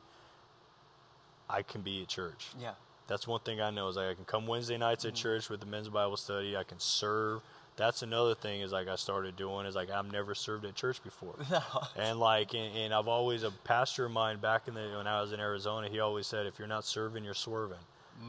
[1.49, 2.47] I can be at church.
[2.59, 2.71] yeah.
[3.07, 5.09] That's one thing I know is like I can come Wednesday nights Mm-hmm.
[5.09, 6.57] at church with the men's Bible study.
[6.57, 7.41] I can serve.
[7.77, 11.03] That's another thing is like I started doing is like I've never served at church
[11.03, 11.35] before.
[11.51, 11.61] No.
[11.97, 15.21] And like, and, and I've always a pastor of mine back in the when I
[15.21, 15.89] was in Arizona.
[15.89, 17.77] He always said, "If you're not serving, you're swerving."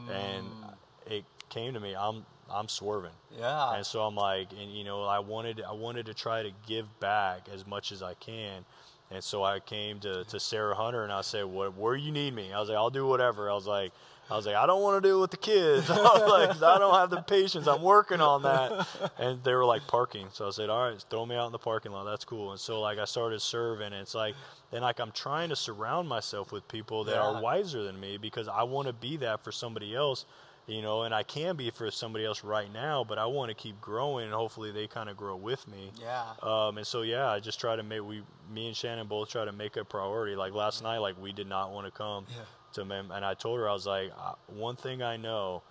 [0.09, 0.73] And mm.
[1.07, 3.11] it came to me, I'm I'm swerving.
[3.37, 3.75] Yeah.
[3.75, 6.99] And so I'm like, and you know, I wanted I wanted to try to give
[6.99, 8.65] back as much as I can.
[9.09, 12.33] And so I came to, to Sarah Hunter and I said, "What where you need
[12.33, 13.91] me?" I was like, "I'll do whatever." I was like,
[14.29, 16.77] I was like, "I don't want to deal with the kids." I was like, "I
[16.77, 17.67] don't have the patience.
[17.67, 18.87] I'm working on that."
[19.17, 21.59] And they were like parking, so I said, "All right, throw me out in the
[21.59, 22.03] parking lot.
[22.03, 23.87] That's cool." And so like I started serving.
[23.87, 24.35] And it's like,
[24.71, 27.21] and like I'm trying to surround myself with people that Yeah.
[27.21, 30.25] are wiser than me because I want to be that for somebody else
[30.67, 33.55] you know, and I can be for somebody else right now, but I want to
[33.55, 35.91] keep growing, and hopefully they kind of grow with me.
[35.99, 36.25] Yeah.
[36.43, 38.21] Um, and so yeah, I just try to make we,
[38.53, 40.35] me and Shannon both try to make a priority.
[40.35, 42.43] Like last night, like we did not want to come Yeah.
[42.77, 44.11] To mem- and I told her I was like,
[44.47, 45.61] one thing I know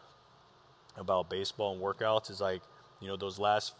[0.96, 2.62] about baseball and workouts is like,
[3.00, 3.74] you know, those last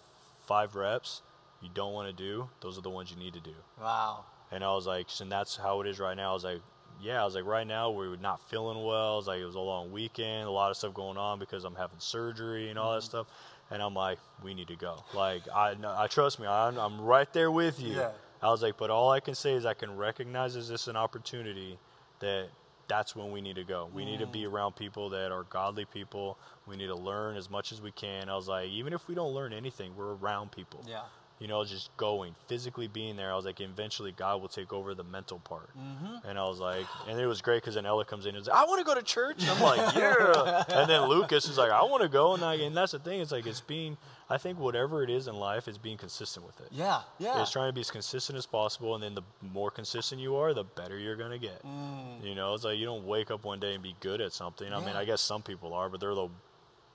[0.47, 1.23] five reps
[1.63, 3.55] you don't want to do, those are the ones you need to do.
[3.81, 4.25] Wow.
[4.53, 6.31] And I was like, and that's how it is right now.
[6.31, 6.61] I was like,
[7.03, 9.15] yeah, I was like, right now we're not feeling well.
[9.15, 11.65] I was like, it was a long weekend, a lot of stuff going on because
[11.65, 13.05] I'm having surgery and all that Mm-hmm.
[13.07, 13.27] stuff.
[13.71, 15.03] And I'm like, we need to go.
[15.15, 17.97] Like, I, I trust me, I'm, I'm right there with you.
[17.97, 18.11] Yeah.
[18.43, 20.97] I was like, but all I can say is I can recognize is this an
[20.97, 21.79] opportunity
[22.21, 22.49] that
[22.89, 23.89] that's when we need to go.
[23.93, 24.33] We need to Mm.
[24.33, 26.39] be around people that are godly people.
[26.67, 28.29] We need to learn as much as we can.
[28.29, 30.85] I was like, even if we don't learn anything, we're around people.
[30.87, 31.03] Yeah.
[31.39, 33.31] You know, just going, physically being there.
[33.31, 35.69] I was like, eventually God will take over the mental part.
[35.79, 36.27] Mm-hmm.
[36.29, 38.49] And I was like, and it was great because then Ella comes in and is
[38.49, 39.43] like, I want to go to church.
[39.43, 40.65] And I'm like, yeah.
[40.69, 42.35] and then Lucas is like, I want to go.
[42.35, 43.21] And, I, and that's the thing.
[43.21, 46.59] It's like, it's being, I think whatever it is in life, is being consistent with
[46.61, 46.69] it.
[46.71, 47.03] Yeah.
[47.19, 47.41] Yeah.
[47.41, 49.23] It's trying to be as consistent as possible, and then the
[49.53, 51.63] more consistent you are, the better you're gonna get.
[51.65, 52.25] Mm.
[52.25, 54.73] You know, it's like you don't wake up one day and be good at something.
[54.73, 56.29] I mean, I guess some people are, but they're the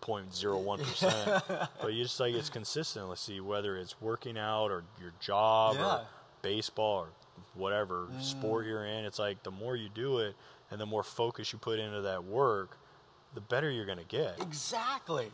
[0.02, 1.44] 0.01 percent.
[1.82, 3.08] But you just like it's consistent.
[3.10, 5.82] Let's see whether it's working out or your job Yeah.
[5.82, 6.00] Mm.
[6.02, 6.06] or
[6.42, 7.08] baseball or
[7.54, 9.06] whatever sport you're in.
[9.06, 10.36] It's like the more you do it,
[10.72, 12.78] and the more focus you put into that work,
[13.34, 14.42] the better you're gonna get.
[14.42, 15.32] Exactly.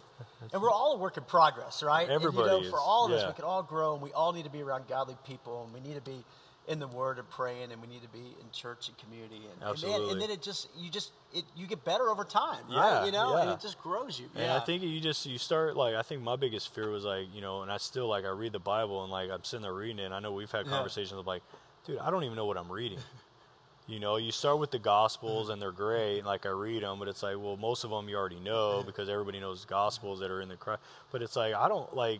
[0.53, 2.03] And we're all a work in progress, right?
[2.03, 4.34] And, Everybody you know, for all of us, we can all grow and we all
[4.34, 6.23] need to be around godly people and we need to be
[6.67, 9.69] in the word and praying and we need to be in church and community and,
[9.69, 12.75] and, then, and then it just you just it, you get better over time, right?
[12.75, 14.25] Yeah, You know, and it just grows you.
[14.36, 14.58] And yeah.
[14.58, 17.41] I think you just you start like I think my biggest fear was like you
[17.41, 19.99] know, and I still like I read the Bible and like I'm sitting there reading
[19.99, 20.06] it.
[20.06, 20.73] and I know we've had Yeah.
[20.73, 21.41] conversations of like,
[21.86, 22.99] dude, I don't even know what I'm reading.
[23.88, 26.99] you know, you start with the Gospels and they're great, and like I read them,
[26.99, 30.30] but it's like, well, most of them you already know because everybody knows Gospels that
[30.32, 30.82] are in the Christ.
[31.13, 32.19] But it's like I don't like.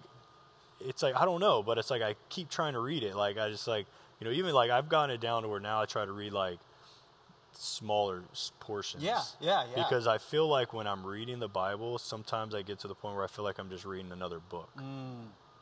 [0.80, 3.16] It's like I don't know, but it's like I keep trying to read it.
[3.16, 3.88] Like I just like
[4.20, 6.34] you know, even like I've gotten it down to where now I try to read
[6.34, 6.60] like
[7.54, 8.22] smaller
[8.60, 9.04] portions.
[9.04, 9.84] Yeah, yeah, yeah.
[9.84, 13.16] Because I feel like when I'm reading the Bible, sometimes I get to the point
[13.16, 14.70] where I feel like I'm just reading another book.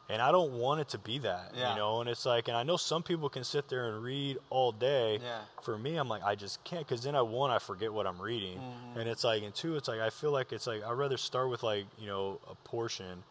[0.07, 1.57] And I don't want it to be that, Mm.
[1.57, 1.69] Yeah.
[1.71, 1.99] you know.
[2.01, 5.17] And it's like, and I know some people can sit there and read all day.
[5.19, 5.39] Yeah.
[5.63, 8.21] For me, I'm like, I just can't, because then I one, I forget what I'm
[8.21, 8.99] reading, Mm-hmm.
[8.99, 11.49] and it's like, and two, it's like I feel like it's like I'd rather start
[11.49, 13.23] with like you know a portion,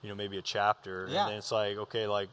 [0.00, 1.22] you know, maybe a chapter, Yeah.
[1.24, 2.30] and then it's like okay, like,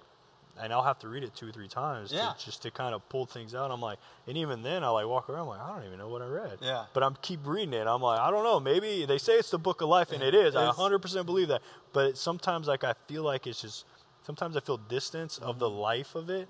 [0.61, 2.33] and I'll have to read it two or three times Yeah.
[2.37, 3.71] to, just to kind of pull things out.
[3.71, 6.21] I'm like, and even then, I like walk around like I don't even know what
[6.21, 6.57] I read.
[6.61, 6.85] Yeah.
[6.93, 7.87] But I'm keep reading it.
[7.87, 8.59] I'm like, I don't know.
[8.59, 10.55] Maybe they say it's the book of life, and it is.
[10.55, 11.61] I 100% believe that.
[11.93, 13.85] But sometimes, like, I feel like it's just.
[14.29, 15.59] Sometimes I feel distance of Mm-hmm.
[15.59, 16.47] the life of it,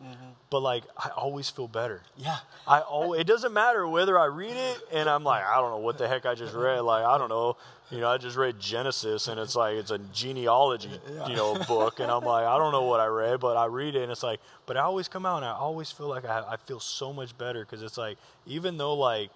[0.49, 2.01] but like I always feel better.
[2.17, 2.39] yeah.
[2.67, 5.77] I always, it doesn't matter whether I read it and I'm like, I don't know
[5.77, 6.81] what the heck I just read.
[6.81, 7.55] Like, I don't know,
[7.89, 10.91] you know, I just read Genesis and it's like, it's a genealogy,
[11.29, 12.01] you know, book.
[12.01, 14.23] And I'm like, I don't know what I read, but I read it and it's
[14.23, 17.13] like, but I always come out and I always feel like I, I feel so
[17.13, 19.29] much better because it's like, even though like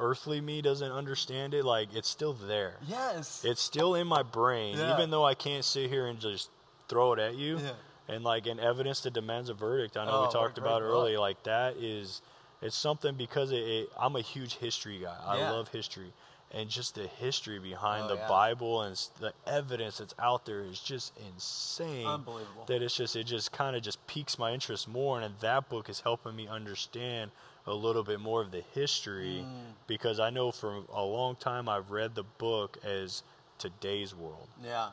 [0.00, 2.76] earthly me doesn't understand it, like it's still there.
[2.88, 3.44] Yes.
[3.44, 4.94] It's still in my brain, Yeah.
[4.94, 6.48] even though I can't sit here and just
[6.88, 7.58] throw it at you.
[7.58, 7.72] Yeah.
[8.08, 11.18] And like in evidence that demands a verdict, I know Oh, we talked about earlier.
[11.18, 12.22] Like that is,
[12.62, 15.16] it's something because it, it, I'm a huge history guy.
[15.24, 15.50] I Yeah.
[15.50, 16.12] love history,
[16.52, 18.28] and just the history behind Oh, the yeah.
[18.28, 22.06] Bible and the evidence that's out there is just insane.
[22.06, 22.64] Unbelievable.
[22.66, 25.88] That it's just it just kind of just piques my interest more, and that book
[25.88, 27.32] is helping me understand
[27.66, 29.72] a little bit more of the history Mm.
[29.88, 33.24] because I know for a long time I've read the book as
[33.58, 34.90] today's world yeah.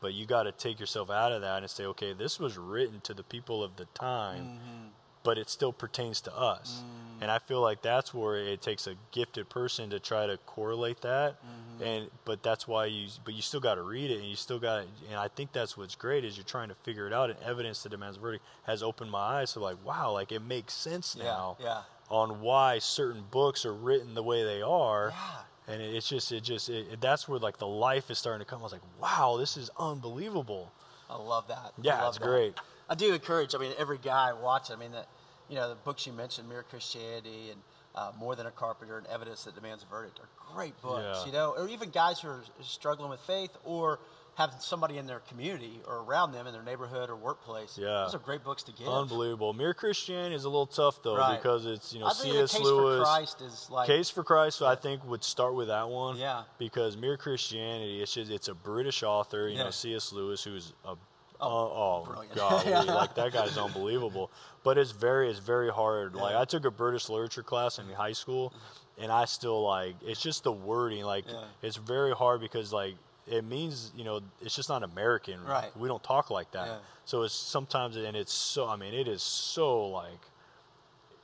[0.00, 3.00] But you got to take yourself out of that and say okay this was written
[3.02, 4.86] to the people of the time Mm-hmm.
[5.22, 7.22] but it still pertains to us Mm.
[7.22, 11.00] and i feel like that's where it takes a gifted person to try to correlate
[11.02, 11.82] that Mm-hmm.
[11.84, 14.58] and but that's why you but you still got to read it and you still
[14.58, 17.38] got and i think that's what's great is you're trying to figure it out and
[17.44, 20.72] evidence that demands a verdict has opened my eyes to like wow like it makes
[20.74, 21.24] sense Yeah.
[21.24, 21.82] now Yeah.
[22.10, 25.42] on why certain books are written the way they are Yeah.
[25.68, 28.44] And it- it's just it just it, it- that's where like the life is starting
[28.44, 30.70] to come i was like wow this is unbelievable
[31.12, 31.72] I love that.
[31.82, 32.24] Yeah, love it's that.
[32.24, 32.54] great.
[32.88, 33.52] I do encourage.
[33.56, 34.76] I mean, every guy watching.
[34.76, 35.08] I mean, that
[35.48, 37.60] you know, the books you mentioned, Mere Christianity and
[37.96, 41.18] uh, More Than a Carpenter and Evidence That Demands a Verdict, are great books.
[41.22, 41.26] Yeah.
[41.26, 43.98] You know, or even guys who are struggling with faith or
[44.36, 47.76] have somebody in their community or around them in their neighborhood or workplace.
[47.78, 48.04] Yeah.
[48.04, 48.88] those are great books to give.
[48.88, 51.36] unbelievable mere christianity is a little tough though Right.
[51.36, 54.24] because it's you know I think cs case lewis for Christ is like case for
[54.24, 56.44] christ i think would start with that one Yeah.
[56.58, 59.64] because mere christianity it's just it's a british author you Yeah.
[59.64, 60.96] know cs lewis who's a oh,
[61.40, 62.34] oh, oh brilliant.
[62.36, 62.80] golly, Yeah.
[63.02, 64.30] like that guy's unbelievable.
[64.62, 66.14] But it's very, it's very hard.
[66.14, 68.52] Like I took a British literature class in high school,
[68.98, 71.02] and I still like it's just the wording.
[71.02, 71.44] Like Yeah.
[71.62, 72.94] it's very hard because like
[73.30, 75.42] it means you know it's just not American.
[75.44, 75.74] Right.
[75.76, 76.66] We don't talk like that.
[76.66, 76.76] Yeah.
[77.04, 78.68] So it's sometimes and it's so.
[78.68, 80.20] I mean, it is so like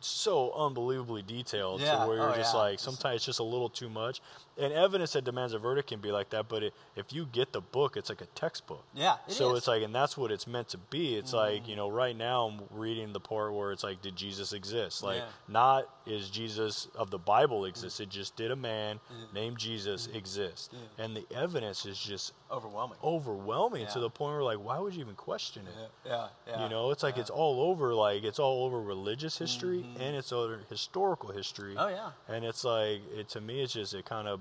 [0.01, 1.99] so unbelievably detailed Yeah.
[2.01, 2.61] to where you're Oh, just yeah.
[2.61, 4.21] like sometimes it's just a little too much.
[4.59, 7.53] And evidence that demands a verdict can be like that, but it, if you get
[7.53, 8.85] the book, it's like a textbook.
[8.95, 9.59] Yeah, it so is.
[9.59, 11.15] it's like, and that's what it's meant to be.
[11.17, 11.37] It's mm-hmm.
[11.37, 15.03] like you know, right now I'm reading the part where it's like, did Jesus exist?
[15.03, 15.29] Like, Yeah.
[15.49, 18.01] not is Jesus of the Bible exist.
[18.01, 19.35] It just did a man mm-hmm.
[19.35, 20.17] named Jesus mm-hmm.
[20.17, 22.97] exist, and the evidence is just Overwhelming.
[23.03, 25.91] overwhelming to the point where like, why would you even question it?
[26.07, 26.63] Yeah, yeah.
[26.63, 27.95] You know, it's like it's all over.
[27.95, 31.75] Like it's all over religious history and it's over historical history.
[31.75, 31.81] Mm-hmm.
[31.81, 32.35] Oh, yeah.
[32.35, 34.41] And it's like it to me, it's just it kind of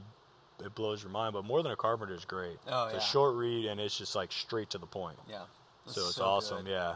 [0.63, 1.33] it blows your mind.
[1.33, 2.57] But more than a carpenter is great.
[2.67, 2.99] Oh, it's yeah.
[2.99, 5.17] a short read and it's just like straight to the point.
[5.29, 5.43] Yeah.
[5.87, 6.65] So it's awesome.
[6.65, 6.71] good.
[6.71, 6.95] Yeah.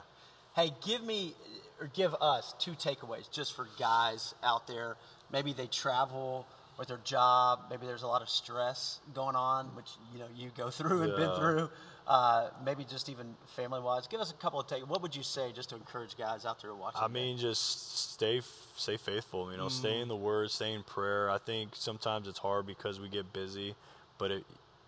[0.56, 1.34] Hey, give me
[1.80, 4.96] or give us two takeaways just for guys out there.
[5.32, 6.46] Maybe they travel
[6.78, 7.60] with their job.
[7.70, 11.16] Maybe there's a lot of stress going on, which you know you go through and
[11.16, 11.70] been through.
[12.10, 14.08] Uh, maybe just even family wise.
[14.08, 14.90] Give us a couple of take.
[14.90, 17.02] What would you say just to encourage guys out there watching?
[17.04, 18.42] I mean, just stay
[18.76, 19.52] stay faithful.
[19.52, 21.30] You know, stay in the Word, stay in prayer.
[21.30, 23.76] I think sometimes it's hard because we get busy,
[24.18, 24.44] but it,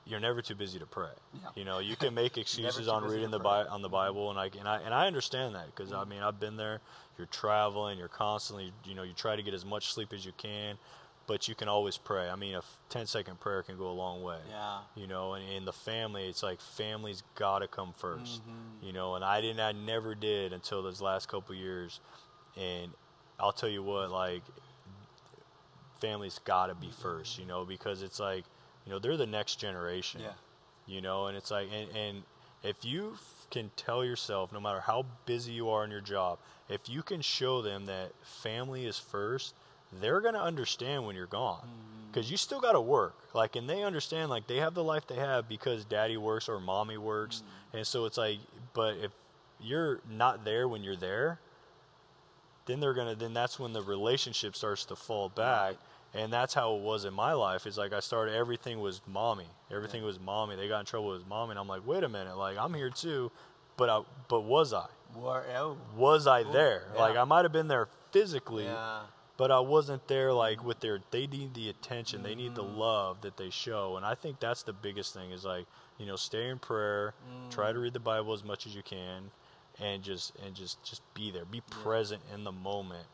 [0.07, 1.11] you're never too busy to pray.
[1.35, 1.49] Yeah.
[1.55, 3.37] You know, you can make excuses on reading the.
[3.37, 6.23] Bi- on the Bible, and I and I and I understand that because I mean
[6.23, 6.81] I've been there.
[7.19, 10.31] You're traveling, you're constantly, you know, you try to get as much sleep as you
[10.37, 10.75] can,
[11.27, 12.29] but you can always pray.
[12.29, 14.39] I mean, a 10 second prayer can go a long way.
[14.49, 14.79] Yeah.
[14.95, 18.85] You know, and in the family, it's like family's got to come 1st mm-hmm.
[18.85, 21.99] You know, and I didn't, I never did until those last couple years,
[22.57, 22.91] and
[23.39, 24.41] I'll tell you what, like
[25.99, 28.43] family's got to be first, you know, because it's like,
[28.85, 30.21] you know, they're the next generation.
[30.21, 30.31] Yeah.
[30.87, 32.23] You know, and it's like, and, and
[32.63, 36.39] if you f- can tell yourself, no matter how busy you are in your job,
[36.67, 39.53] if you can show them that family is first,
[39.99, 41.59] they're going to understand when you're gone.
[41.59, 42.11] Mm-hmm.
[42.11, 43.15] Because you still got to work.
[43.33, 46.59] Like, and they understand, like, they have the life they have because daddy works or
[46.59, 47.37] mommy works.
[47.37, 47.77] Mm-hmm.
[47.77, 48.39] And so it's like,
[48.73, 49.11] but if
[49.61, 51.39] you're not there when you're there,
[52.65, 55.75] then they're gonna then that's when the relationship starts to fall back.
[56.13, 57.65] And that's how it was in my life.
[57.65, 59.47] Is like i started everything was mommy.
[59.71, 60.55] Everything was mommy.
[60.55, 61.51] They got in trouble with mommy.
[61.51, 62.37] And i'm like wait a minute.
[62.37, 63.31] Like i'm here too.
[63.77, 64.85] But i but was i?
[65.15, 66.83] War, oh, was i there?
[66.93, 67.01] yeah.
[67.01, 69.01] like i might have been there physically yeah.
[69.41, 72.77] But i wasn't there like with their they need the attention they need the Mm-hmm.
[72.77, 75.65] love that they show and i think that's the biggest thing is like
[75.97, 77.15] you know stay in prayer
[77.49, 77.81] try to Mm.
[77.81, 79.31] read the bible as much as you can
[79.79, 83.07] and just and just just be there be present in the moment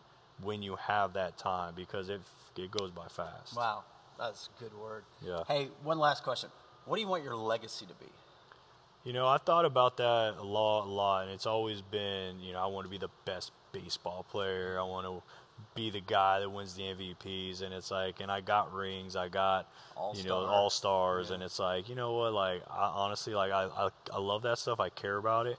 [0.44, 2.20] when you have that time because it
[2.58, 3.86] it goes by fast Wow,
[4.20, 5.04] that's a good word.
[5.26, 5.44] Yeah.
[5.48, 6.50] Hey, one last question.
[6.86, 8.12] What do you want your legacy to be?
[9.04, 12.52] You know, I thought about that a lot, a lot, and it's always been, you
[12.54, 14.78] know, I want to be the best baseball player.
[14.80, 15.22] I want to
[15.76, 19.28] be the guy that wins the MVPs, and it's like, and I got rings, I
[19.28, 20.54] got, all you know, All-star.
[20.54, 24.20] all stars, and it's like, you know what, like, I honestly, like, I, I, I
[24.20, 24.80] love that stuff.
[24.80, 25.58] I care about it,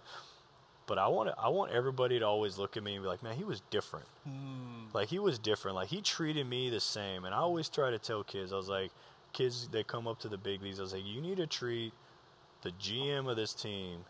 [0.86, 3.36] but I want, I want everybody to always look at me and be like, man,
[3.36, 4.06] he was different.
[4.24, 4.86] Hmm.
[4.92, 5.74] Like he was different.
[5.76, 8.68] Like he treated me the same, and I always try to tell kids, I was
[8.68, 8.90] like,
[9.32, 11.92] kids that come up to the big leagues, I was like, you need to treat
[12.62, 14.00] the GM of this team,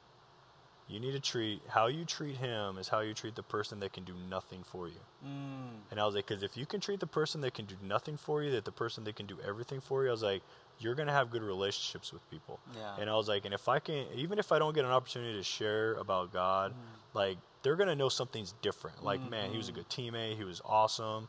[0.88, 3.92] you need to treat how you treat him is how you treat the person that
[3.92, 5.00] can do nothing for you.
[5.24, 5.90] Mm.
[5.90, 8.16] And I was like, because if you can treat the person that can do nothing
[8.16, 10.42] for you, that the person that can do everything for you, I was like,
[10.78, 12.58] you're gonna have good relationships with people.
[12.74, 12.96] Yeah.
[13.00, 15.36] And I was like, and if I can, even if I don't get an opportunity
[15.36, 17.14] to share about God, mm.
[17.14, 19.04] like they're gonna know something's different.
[19.04, 19.76] Like, mm, man, he was a mm.
[19.76, 20.36] good teammate.
[20.36, 21.28] He was awesome.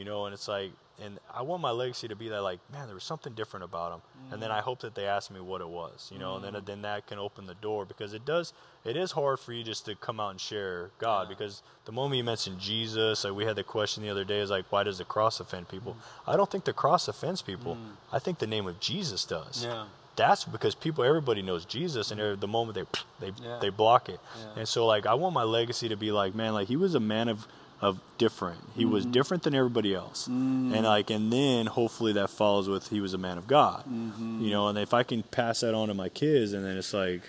[0.00, 0.70] You know, and it's like,
[1.04, 3.92] and I want my legacy to be that, like, man, there was something different about
[3.92, 4.00] him.
[4.32, 4.62] And then I mm.
[4.62, 6.64] hope that they ask me what it was, you know, and then mm.
[6.64, 8.54] then that can open the door because it does.
[8.82, 12.16] It is hard for you just to come out and share God because the moment
[12.16, 14.96] you mention Jesus, like we had the question the other day, is like, why does
[14.96, 15.92] the cross offend people?
[15.92, 16.32] Mm.
[16.32, 17.76] I don't think the cross offends people.
[18.10, 19.84] I think the name of Jesus does Yeah.
[20.16, 22.84] that's because people everybody knows jesus and the moment they
[23.20, 23.58] they Yeah.
[23.62, 24.60] they block it Yeah.
[24.60, 27.00] and so like i want my legacy to be like man like he was a
[27.00, 27.46] man of
[27.82, 29.12] of different he was Mm-hmm.
[29.12, 33.18] different than everybody else and like and then hopefully that follows with he was a
[33.18, 34.42] man of god Mm-hmm.
[34.42, 36.92] you know and if i can pass that on to my kids and then it's
[36.94, 37.22] like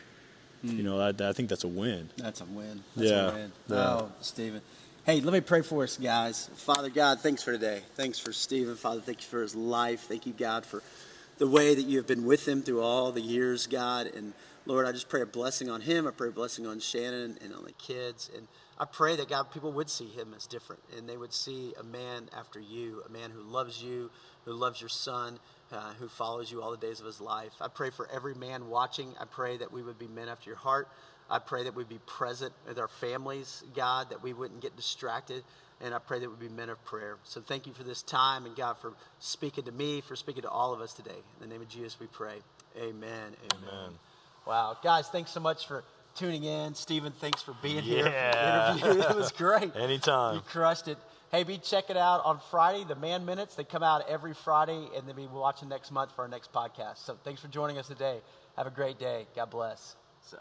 [0.63, 0.77] Mm.
[0.77, 2.83] you know I, I think that's a win That's a win.
[2.95, 3.51] That's Yeah, a win.
[3.67, 3.75] yeah.
[3.77, 4.61] Oh, Steven.
[5.07, 6.51] Hey, let me pray for us, guys.
[6.53, 7.81] Father God, thanks for today.
[7.95, 8.75] Thanks for Steven.
[8.75, 10.01] Father, thank you for his life.
[10.01, 10.83] Thank you, God, for
[11.39, 14.05] the way that you have been with him through all the years, God.
[14.05, 14.33] And
[14.67, 16.05] Lord, I just pray a blessing on him.
[16.05, 18.29] I pray a blessing on Shannon and on the kids.
[18.37, 18.47] And
[18.79, 21.83] I pray that, God, people would see him as different and they would see a
[21.83, 24.09] man after you, a man who loves you,
[24.45, 25.39] who loves your son,
[25.71, 27.53] uh, who follows you all the days of his life.
[27.61, 29.13] I pray for every man watching.
[29.19, 30.87] I pray that we would be men after your heart.
[31.29, 35.43] I pray that we'd be present with our families, God, that we wouldn't get distracted.
[35.79, 37.17] And I pray that we'd be men of prayer.
[37.23, 40.49] So thank you for this time and God for speaking to me, for speaking to
[40.49, 41.11] all of us today.
[41.11, 42.35] In the name of Jesus, we pray.
[42.77, 42.91] Amen.
[42.93, 43.35] Amen.
[43.53, 43.91] Amen.
[44.45, 44.77] Wow.
[44.83, 45.83] Guys, thanks so much for
[46.15, 46.75] tuning in.
[46.75, 48.05] Steven, thanks for being here.
[48.05, 48.75] Yeah.
[48.77, 49.01] interview.
[49.01, 49.75] It was great.
[49.75, 50.35] Anytime.
[50.35, 50.97] You crushed it.
[51.31, 53.55] Hey, be check it out on Friday, the Man Minutes.
[53.55, 56.97] They come out every Friday, and then be watching next month for our next podcast.
[57.05, 58.19] So thanks for joining us today.
[58.57, 59.27] Have a great day.
[59.35, 59.95] God bless.
[60.29, 60.37] So.